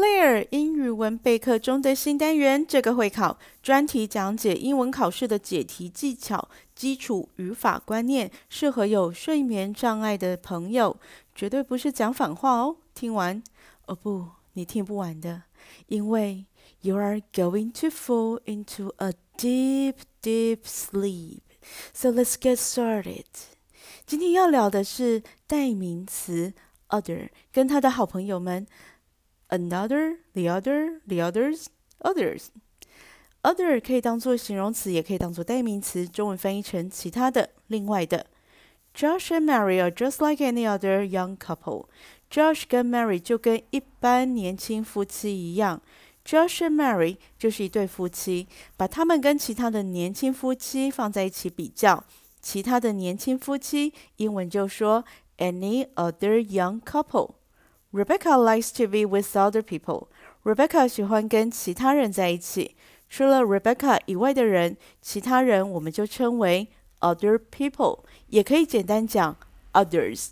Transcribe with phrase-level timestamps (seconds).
[0.00, 10.96] Lear 英语文备课中的新单元，这个会考专题讲解英文考试的解题技巧、基础语法观念，适合有睡眠障碍的朋友，
[11.34, 12.78] 绝对不是讲反话哦。
[12.94, 13.42] 听完
[13.84, 15.42] 哦不，你听不完的，
[15.88, 16.46] 因为
[16.80, 21.40] you are going to fall into a deep, deep sleep.
[21.92, 23.26] So let's get started.
[24.06, 26.54] 今天要聊的是代名词
[26.88, 28.66] other，跟他的好朋友们。
[29.50, 31.66] Another, the other, the others,
[31.98, 32.46] others.
[33.42, 36.06] Other 可以当做形容词，也可以当做代名词。
[36.06, 38.26] 中文翻译成其他的、另外的。
[38.94, 41.86] Josh and Mary are just like any other young couple.
[42.30, 45.80] Josh 跟 Mary 就跟一般年轻夫妻一样。
[46.24, 52.04] Josh and Mary 就是一对夫妻，把他们跟其他的年轻夫妻放在一起比较。
[52.40, 55.04] 其他的年轻夫妻，英文就说
[55.38, 57.39] any other young couple。
[57.92, 60.08] Rebecca likes to be with other people.
[60.44, 62.76] Rebecca 喜欢跟其他人在一起。
[63.08, 66.68] 除了 Rebecca 以外的人，其他人我们就称为
[67.00, 69.36] other people，也可以简单讲
[69.72, 70.28] others。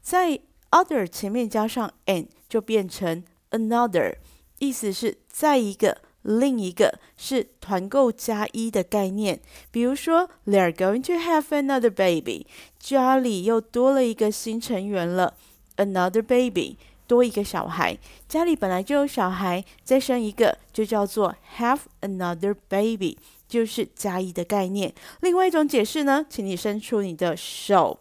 [0.00, 0.38] 在
[0.70, 4.14] other 前面加上 an，就变成 another，
[4.60, 9.40] 意思是再一个、另一个，是团购加一的概念。
[9.72, 12.46] 比如说，They're going to have another baby，
[12.78, 15.34] 家里又多了一个新成员了。
[15.76, 24.94] Another baby，多一个小孩，家里本来就有小孩，再生一个就叫做 have another baby，就是加一的概念。
[25.20, 28.00] 另外一种解释呢，请你伸出你的手，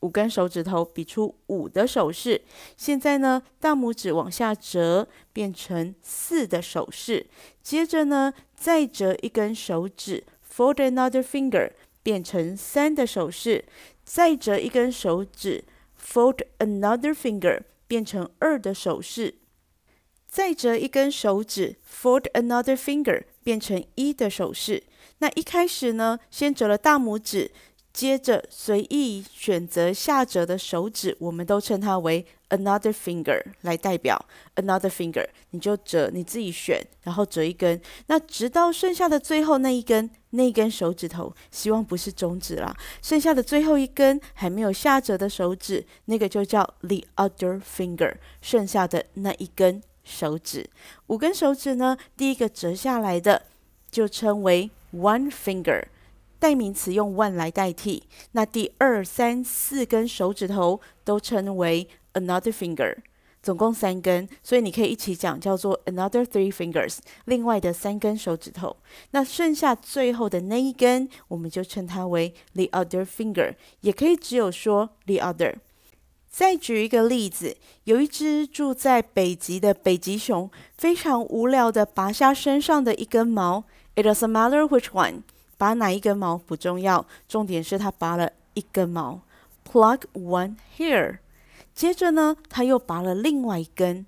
[0.00, 2.42] 五根手指头比出五的手势。
[2.76, 7.26] 现在呢，大拇指往下折，变成四的手势。
[7.62, 11.70] 接着呢，再折一根手指，fold another finger，
[12.02, 13.64] 变成三的手势。
[14.04, 15.64] 再折一根手指。
[16.04, 19.36] Fold another finger 变成二的手势，
[20.26, 24.84] 再折一根手指，fold another finger 变成一的手势。
[25.18, 27.50] 那一开始呢，先折了大拇指，
[27.92, 34.24] 接着随意选择下折的手指，我们都称它为 another finger 来代表
[34.56, 35.26] another finger。
[35.50, 40.10] 你就折你自己选，然后折一根，那直到剩下的最后那一根。
[40.34, 42.74] 那根手指头，希望不是中指啦。
[43.02, 48.14] 剩下的最后一根还没有下折的手指，那个就叫 the other finger。
[48.40, 50.70] 剩下的那一根手指，
[51.08, 53.42] 五根手指呢，第一个折下来的
[53.90, 55.84] 就称为 one finger，
[56.42, 58.02] 代名词用 one 来代替。
[58.32, 62.96] 那第二、三、四根手指头都称为 another finger。
[63.40, 68.76] 总共三根，所以你可以一起讲，叫做 another three fingers，另外的三根手指头。
[69.12, 75.54] 那剩下最后的那一根，我们就称它为 the other finger，也可以只有说 the other。
[76.28, 83.62] 再举一个例子，有一只住在北极的北极熊，非常无聊的拔下身上的一根毛。
[83.94, 85.22] It doesn't matter which one，
[85.62, 89.20] 拔哪一根毛不重要，重点是他拔了一根毛。
[89.64, 91.18] Pluck one hair。
[91.72, 94.04] 接着呢，他又拔了另外一根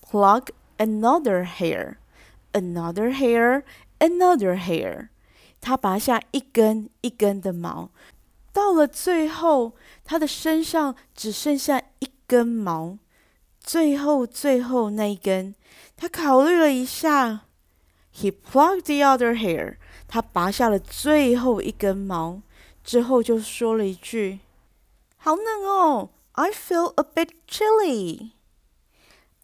[0.00, 5.08] ，pluck another hair，another hair，another hair。
[5.60, 7.90] 他拔下一根一根的毛，
[8.52, 9.72] 到了最后，
[10.04, 12.96] 他的身上只剩下一根毛。
[13.58, 15.56] 最后最后那一根，
[15.96, 17.40] 他考虑了一下
[18.14, 19.78] ，he plucked the other hair。
[20.12, 22.42] 他拔下了最后一根毛
[22.84, 24.40] 之后，就说了一句
[25.16, 28.32] ：“好冷哦。” I feel a bit chilly.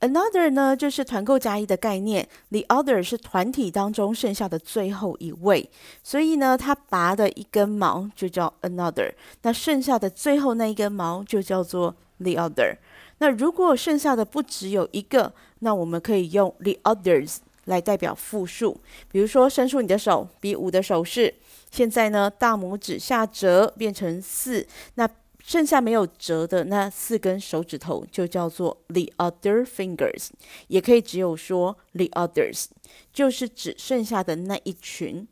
[0.01, 2.28] Another 呢，就是团购加一的概念。
[2.51, 5.71] The other 是团体当中剩下的最后一位，
[6.03, 9.15] 所以呢，他拔的一根毛就叫 another。
[9.41, 12.77] 那剩下的最后那一根毛就叫做 the other。
[13.21, 18.79] 那如果剩下的不只有一个，那我们可以用 the others 来代表复数。
[19.11, 21.33] 比如说，伸出你的手，比五的手势。
[21.71, 25.09] 现在呢，大拇指下折变成四，那。
[25.41, 30.28] 剩下没有折的那四根手指头就叫做 the other fingers，
[30.67, 32.66] 也可以只有说 the others，
[33.15, 35.27] 就是指剩下的那一群。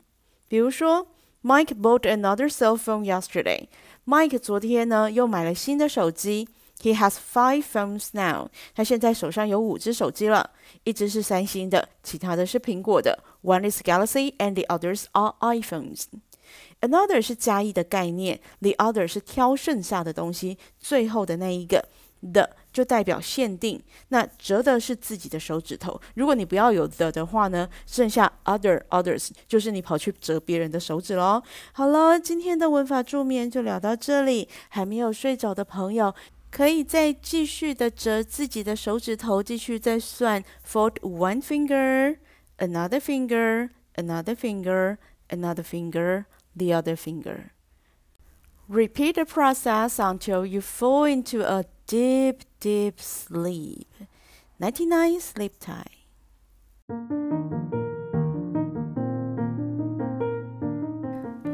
[0.47, 1.09] 比如说
[1.43, 3.67] ，Mike bought another cell phone yesterday。
[4.07, 6.47] Mike 昨天呢又买了新的手机。
[6.81, 8.49] He has five phones now。
[8.75, 10.51] 他现在手上有五只手机了，
[10.83, 13.23] 一只是三星的，其他的是苹果的。
[13.43, 16.05] One is Galaxy and the others are iPhones。
[16.79, 21.89] Another 是加一的概念，the other 是挑剩下的东西，最后的那一个
[22.31, 23.81] ，the 就代表限定。
[24.09, 31.41] 那折的是自己的手指头，如果你不要有 the 的话呢，剩下 other others 就是你跑去折别人的手指喽。
[31.73, 36.13] 好了，今天的文法助眠就聊到这里，还没有睡着的朋友，
[36.50, 40.44] 可以再继续的折自己的手指头，继续再算。
[40.66, 42.18] Fold one finger,
[42.58, 44.98] another finger, another finger,
[45.28, 46.26] another finger,
[46.56, 47.50] the other finger.
[48.68, 53.86] Repeat the process until you fall into a deep, deep sleep.
[54.58, 57.25] Nighty-night, sleep tight.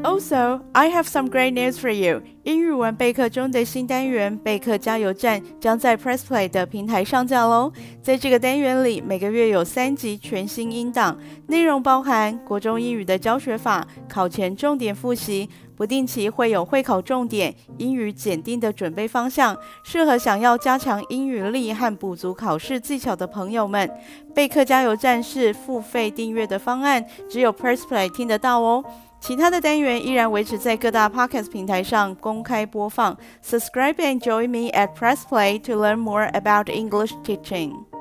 [0.04, 2.20] Also, I have some great news for you.
[2.42, 7.72] 英语文备课中的新单元备课加油站将在 Press Play 的平台上架喽。
[8.02, 23.90] 在这个单元里，每个月有三集全新音档，内容包含国中英语的教学法、考前重点复习，不定期会有会考重点、英语检定的准备方向，适合想要加强英语力和补足考试技巧的朋友们。
[24.34, 28.84] 备课加油站是付费订阅的方案，只有 Press Play 听得到哦。
[29.23, 33.17] 其他的单元依然维持在各大 Podcast 平台上公开播放。
[33.43, 37.92] Subscribe and join me at Press Play to learn more about English teaching.